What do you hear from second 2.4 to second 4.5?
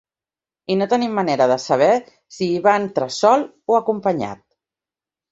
hi va entrar sol o acompanyat.